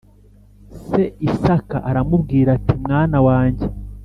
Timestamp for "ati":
2.57-2.73